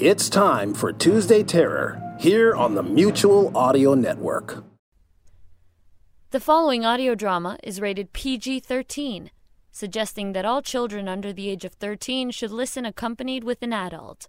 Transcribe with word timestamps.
It's 0.00 0.28
time 0.28 0.74
for 0.74 0.92
Tuesday 0.92 1.42
Terror 1.42 2.00
here 2.20 2.54
on 2.54 2.76
the 2.76 2.84
Mutual 2.84 3.50
Audio 3.56 3.94
Network. 3.94 4.62
The 6.30 6.38
following 6.38 6.84
audio 6.84 7.16
drama 7.16 7.58
is 7.64 7.80
rated 7.80 8.12
PG 8.12 8.60
13, 8.60 9.32
suggesting 9.72 10.34
that 10.34 10.44
all 10.44 10.62
children 10.62 11.08
under 11.08 11.32
the 11.32 11.48
age 11.48 11.64
of 11.64 11.72
13 11.72 12.30
should 12.30 12.52
listen 12.52 12.84
accompanied 12.84 13.42
with 13.42 13.60
an 13.60 13.72
adult. 13.72 14.28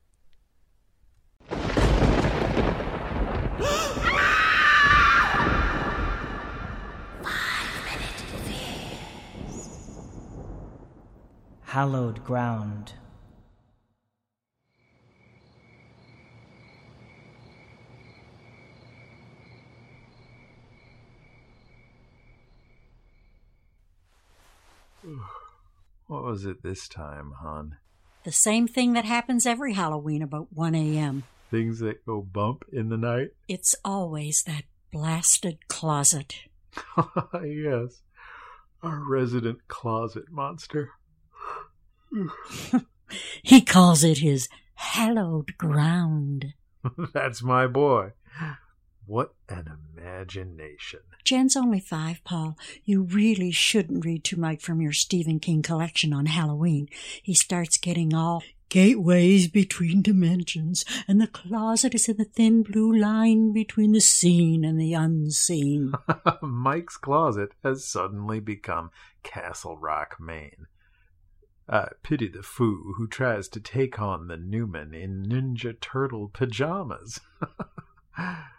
Hallowed 11.66 12.24
ground. 12.24 12.94
What 26.08 26.24
was 26.24 26.46
it 26.46 26.64
this 26.64 26.88
time, 26.88 27.34
hon? 27.42 27.78
The 28.24 28.32
same 28.32 28.68
thing 28.68 28.94
that 28.94 29.06
happens 29.06 29.46
every 29.46 29.74
Halloween 29.74 30.22
about 30.22 30.48
1 30.52 30.76
a.m. 30.76 31.24
Things 31.50 31.80
that 31.80 32.06
go 32.06 32.22
bump 32.22 32.66
in 32.72 32.90
the 32.90 32.98
night? 32.98 33.30
It's 33.48 33.76
always 33.86 34.44
that 34.44 34.64
blasted 34.92 35.68
closet. 35.68 36.36
yes. 37.34 38.02
Our 38.82 39.04
resident 39.08 39.68
closet 39.68 40.26
monster. 40.32 40.92
He 43.44 43.62
calls 43.62 44.04
it 44.04 44.20
his 44.20 44.48
hallowed 44.76 45.58
ground. 45.58 46.54
That's 47.14 47.42
my 47.42 47.68
boy. 47.68 48.12
What 49.10 49.34
an 49.50 49.66
imagination. 49.98 51.00
Jen's 51.24 51.58
only 51.58 51.80
five, 51.80 52.24
Paul. 52.24 52.56
You 52.86 53.02
really 53.02 53.50
shouldn't 53.50 54.06
read 54.06 54.24
too 54.24 54.38
much 54.38 54.62
from 54.62 54.82
your 54.82 54.94
Stephen 54.94 55.40
King 55.40 55.64
collection 55.64 56.14
on 56.14 56.28
Halloween. 56.28 56.88
He 57.24 57.34
starts 57.34 57.80
getting 57.80 58.14
all 58.14 58.44
gateways 58.70 59.48
between 59.48 60.04
dimensions, 60.04 60.86
and 61.08 61.20
the 61.20 61.26
closet 61.26 61.96
is 61.96 62.08
in 62.08 62.18
the 62.18 62.24
thin 62.24 62.62
blue 62.62 62.96
line 62.96 63.52
between 63.52 63.94
the 63.94 64.00
seen 64.00 64.64
and 64.64 64.80
the 64.80 64.94
unseen. 64.94 65.94
Mike's 66.44 66.98
closet 66.98 67.54
has 67.64 67.84
suddenly 67.84 68.40
become 68.40 68.92
Castle 69.24 69.76
Rock, 69.76 70.18
Maine. 70.20 70.68
I 71.68 71.88
pity 72.04 72.28
the 72.28 72.44
foo 72.44 72.94
who 72.98 73.08
tries 73.08 73.48
to 73.48 73.60
take 73.60 74.00
on 74.00 74.28
the 74.28 74.38
Newman 74.38 74.94
in 74.94 75.26
Ninja 75.26 75.74
Turtle 75.82 76.30
pajamas. 76.32 77.20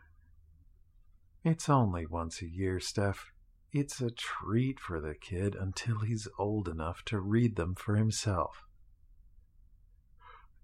it's 1.44 1.68
only 1.68 2.06
once 2.06 2.42
a 2.42 2.48
year, 2.48 2.80
Steph. 2.80 3.32
It's 3.72 4.00
a 4.00 4.10
treat 4.10 4.80
for 4.80 5.00
the 5.00 5.14
kid 5.14 5.54
until 5.54 6.00
he's 6.00 6.26
old 6.38 6.68
enough 6.68 7.04
to 7.06 7.20
read 7.20 7.56
them 7.56 7.74
for 7.74 7.96
himself. 7.96 8.64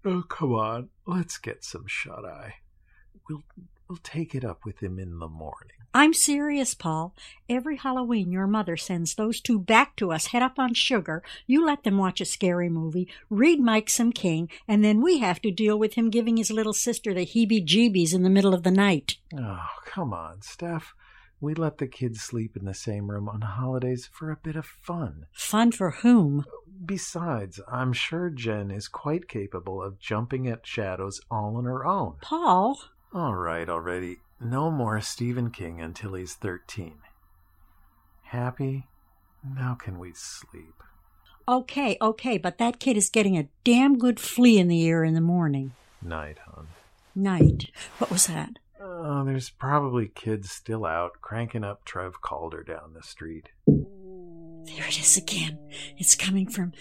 Oh, 0.03 0.23
come 0.23 0.53
on, 0.53 0.89
let's 1.05 1.37
get 1.37 1.63
some 1.63 1.87
shut 1.87 2.25
eye. 2.25 2.55
We'll 3.29 3.43
we'll 3.89 3.99
take 4.03 4.35
it 4.35 4.43
up 4.43 4.65
with 4.65 4.81
him 4.81 4.99
in 4.99 5.19
the 5.19 5.27
morning. 5.27 5.73
I'm 5.93 6.13
serious, 6.13 6.73
Paul. 6.73 7.15
Every 7.49 7.77
Halloween, 7.77 8.31
your 8.31 8.45
mother 8.45 8.77
sends 8.77 9.15
those 9.15 9.41
two 9.41 9.57
back 9.57 9.95
to 9.95 10.11
us, 10.11 10.27
head 10.27 10.43
up 10.43 10.59
on 10.59 10.73
sugar. 10.73 11.23
You 11.47 11.65
let 11.65 11.83
them 11.83 11.97
watch 11.97 12.21
a 12.21 12.25
scary 12.25 12.69
movie, 12.69 13.07
read 13.29 13.59
Mike 13.59 13.89
some 13.89 14.11
King, 14.11 14.49
and 14.67 14.83
then 14.83 15.01
we 15.01 15.19
have 15.19 15.41
to 15.41 15.51
deal 15.51 15.79
with 15.79 15.93
him 15.93 16.09
giving 16.09 16.37
his 16.37 16.51
little 16.51 16.73
sister 16.73 17.13
the 17.13 17.25
heebie 17.25 17.65
jeebies 17.65 18.13
in 18.13 18.23
the 18.23 18.29
middle 18.29 18.53
of 18.53 18.63
the 18.63 18.71
night. 18.71 19.17
Oh, 19.35 19.65
come 19.85 20.13
on, 20.13 20.41
Steph. 20.41 20.93
We 21.39 21.53
let 21.53 21.77
the 21.77 21.87
kids 21.87 22.21
sleep 22.21 22.57
in 22.57 22.65
the 22.65 22.73
same 22.73 23.09
room 23.09 23.29
on 23.29 23.41
holidays 23.41 24.09
for 24.11 24.31
a 24.31 24.37
bit 24.37 24.55
of 24.55 24.65
fun. 24.65 25.25
Fun 25.33 25.71
for 25.71 25.91
whom? 25.91 26.45
Besides, 26.85 27.59
I'm 27.71 27.93
sure 27.93 28.29
Jen 28.29 28.71
is 28.71 28.87
quite 28.87 29.27
capable 29.27 29.81
of 29.81 29.99
jumping 29.99 30.47
at 30.47 30.67
shadows 30.67 31.21
all 31.31 31.57
on 31.57 31.65
her 31.65 31.85
own. 31.85 32.17
Paul? 32.21 32.79
All 33.13 33.35
right, 33.35 33.69
already. 33.69 34.17
No 34.39 34.69
more 34.69 35.01
Stephen 35.01 35.49
King 35.49 35.81
until 35.81 36.13
he's 36.13 36.33
13. 36.33 36.95
Happy? 38.23 38.85
Now 39.43 39.75
can 39.75 39.97
we 39.97 40.11
sleep? 40.13 40.83
Okay, 41.47 41.97
okay, 42.01 42.37
but 42.37 42.57
that 42.57 42.79
kid 42.79 42.97
is 42.97 43.09
getting 43.09 43.37
a 43.37 43.47
damn 43.63 43.97
good 43.97 44.19
flea 44.19 44.59
in 44.59 44.67
the 44.67 44.81
ear 44.81 45.03
in 45.03 45.13
the 45.13 45.21
morning. 45.21 45.71
Night, 46.01 46.37
hon. 46.45 46.67
Night. 47.15 47.71
What 47.97 48.11
was 48.11 48.27
that? 48.27 48.59
Oh, 48.79 49.23
there's 49.23 49.49
probably 49.49 50.09
kids 50.09 50.51
still 50.51 50.85
out 50.85 51.13
cranking 51.21 51.63
up 51.63 51.85
Trev 51.85 52.21
Calder 52.21 52.63
down 52.63 52.93
the 52.93 53.01
street. 53.01 53.49
There 53.65 54.87
it 54.87 54.99
is 54.99 55.17
again. 55.17 55.57
It's 55.97 56.15
coming 56.15 56.49
from 56.49 56.73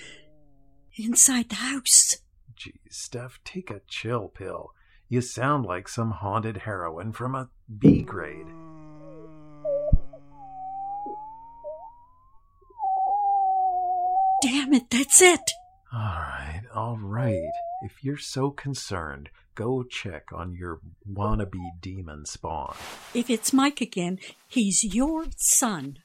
inside 0.97 1.48
the 1.48 1.56
house. 1.56 2.16
Geez, 2.56 2.75
Steph, 2.91 3.38
take 3.44 3.70
a 3.70 3.82
chill 3.87 4.28
pill. 4.28 4.72
You 5.09 5.21
sound 5.21 5.65
like 5.67 5.89
some 5.89 6.11
haunted 6.11 6.59
heroine 6.59 7.12
from 7.12 7.37
a 7.37 7.49
B 7.78 8.03
grade. 8.03 8.47
Damn 14.43 14.75
it, 14.75 14.91
that's 14.91 15.22
it. 15.22 15.53
All 15.93 16.00
right, 16.00 16.62
all 16.75 16.99
right. 17.00 17.50
If 17.83 18.03
you're 18.03 18.17
so 18.17 18.50
concerned, 18.50 19.31
go 19.55 19.84
check 19.84 20.33
on 20.33 20.55
your 20.55 20.81
wannabe 21.11 21.81
demon 21.81 22.27
spawn. 22.27 22.75
If 23.15 23.31
it's 23.31 23.53
Mike 23.53 23.81
again, 23.81 24.19
he's 24.49 24.83
your 24.83 25.27
son. 25.37 25.99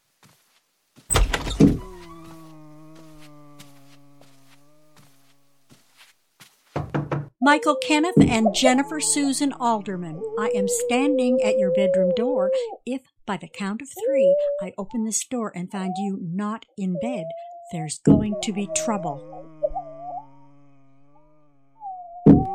Michael 7.43 7.75
Kenneth 7.75 8.21
and 8.21 8.53
Jennifer 8.53 8.99
Susan 8.99 9.51
Alderman, 9.53 10.21
I 10.37 10.51
am 10.53 10.67
standing 10.67 11.41
at 11.41 11.57
your 11.57 11.71
bedroom 11.73 12.11
door. 12.15 12.51
If 12.85 13.01
by 13.25 13.37
the 13.37 13.47
count 13.47 13.81
of 13.81 13.89
three 13.89 14.37
I 14.61 14.73
open 14.77 15.05
this 15.05 15.25
door 15.25 15.51
and 15.55 15.71
find 15.71 15.95
you 15.97 16.19
not 16.21 16.67
in 16.77 16.99
bed, 17.01 17.25
there's 17.71 17.97
going 17.97 18.35
to 18.43 18.53
be 18.53 18.69
trouble. 18.75 19.17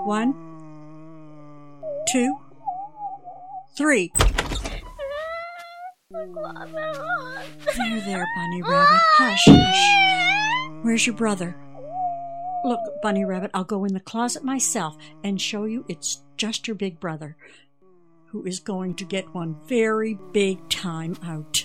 One, 0.05 0.35
two, 2.09 2.37
three. 3.77 4.13
There, 6.13 8.01
there, 8.07 8.27
Bunny 8.37 8.63
Rabbit. 8.63 9.01
Hush, 9.17 9.47
hush. 9.47 10.85
Where's 10.85 11.05
your 11.05 11.17
brother? 11.17 11.57
Look, 12.67 13.01
Bunny 13.01 13.25
Rabbit, 13.25 13.53
I'll 13.55 13.63
go 13.63 13.85
in 13.85 13.95
the 13.95 14.01
closet 14.01 14.43
myself 14.43 14.97
and 15.23 15.41
show 15.41 15.67
you 15.67 15.85
it's 15.89 16.25
just 16.37 16.67
your 16.67 16.75
big 16.75 16.99
brother 16.99 17.37
who 18.25 18.45
is 18.45 18.59
going 18.59 18.97
to 18.97 19.05
get 19.05 19.33
one 19.33 19.55
very 19.69 20.19
big 20.33 20.69
time 20.69 21.17
out. 21.23 21.65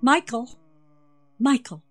Michael, 0.00 0.58
Michael, 1.38 1.84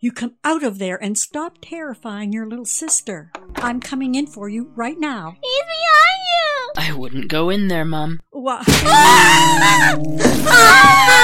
you 0.00 0.12
come 0.12 0.34
out 0.44 0.62
of 0.62 0.78
there 0.78 1.02
and 1.02 1.16
stop 1.16 1.56
terrifying 1.62 2.30
your 2.30 2.46
little 2.46 2.66
sister. 2.66 3.32
I'm 3.54 3.80
coming 3.80 4.14
in 4.14 4.26
for 4.26 4.50
you 4.50 4.70
right 4.76 5.00
now. 5.00 5.38
He's 5.42 5.62
behind 5.62 6.20
you! 6.28 6.72
I 6.76 6.92
wouldn't 6.94 7.28
go 7.28 7.48
in 7.48 7.68
there, 7.68 7.86
Mum. 7.86 8.20
What? 8.32 8.66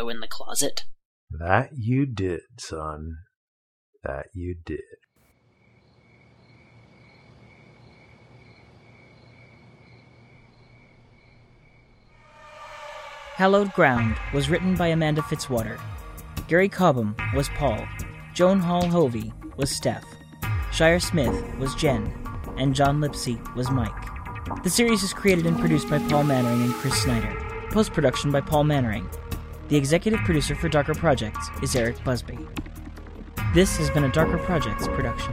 go 0.00 0.08
in 0.08 0.20
the 0.20 0.28
closet. 0.28 0.84
That 1.30 1.70
you 1.76 2.06
did, 2.06 2.40
son. 2.58 3.16
That 4.02 4.26
you 4.34 4.56
did. 4.64 4.80
Hallowed 13.34 13.72
Ground 13.72 14.16
was 14.34 14.50
written 14.50 14.74
by 14.74 14.88
Amanda 14.88 15.22
Fitzwater. 15.22 15.78
Gary 16.48 16.68
Cobham 16.68 17.14
was 17.34 17.48
Paul. 17.50 17.86
Joan 18.34 18.58
Hall 18.58 18.86
Hovey 18.86 19.32
was 19.56 19.70
Steph. 19.70 20.04
Shire 20.72 21.00
Smith 21.00 21.34
was 21.58 21.74
Jen. 21.74 22.12
And 22.58 22.74
John 22.74 23.00
Lipsey 23.00 23.38
was 23.54 23.70
Mike. 23.70 23.90
The 24.62 24.70
series 24.70 25.02
is 25.02 25.14
created 25.14 25.46
and 25.46 25.58
produced 25.58 25.88
by 25.88 25.98
Paul 26.08 26.24
Mannering 26.24 26.62
and 26.62 26.74
Chris 26.74 27.02
Snyder. 27.02 27.34
Post 27.70 27.92
production 27.92 28.30
by 28.30 28.40
Paul 28.40 28.64
Mannering. 28.64 29.08
The 29.70 29.76
executive 29.76 30.18
producer 30.24 30.56
for 30.56 30.68
Darker 30.68 30.94
Projects 30.94 31.48
is 31.62 31.76
Eric 31.76 32.02
Busby. 32.02 32.36
This 33.54 33.76
has 33.76 33.88
been 33.90 34.02
a 34.02 34.10
Darker 34.10 34.38
Projects 34.38 34.88
production. 34.88 35.32